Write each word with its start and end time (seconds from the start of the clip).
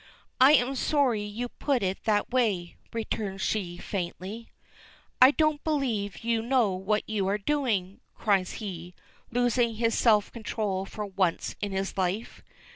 "I 0.39 0.53
am 0.53 0.73
sorry 0.75 1.21
you 1.21 1.47
put 1.47 1.83
it 1.83 2.05
that 2.05 2.31
way," 2.31 2.75
returns 2.91 3.41
she, 3.43 3.77
faintly. 3.77 4.49
"I 5.21 5.29
don't 5.29 5.63
believe 5.63 6.23
you 6.23 6.41
know 6.41 6.71
what 6.73 7.07
you 7.07 7.27
are 7.27 7.37
doing," 7.37 7.99
cries 8.15 8.53
he, 8.53 8.95
losing 9.29 9.75
his 9.75 9.93
self 9.95 10.31
control 10.31 10.87
for 10.87 11.05
once 11.05 11.55
in 11.61 11.71
his 11.71 11.99
life. 11.99 12.41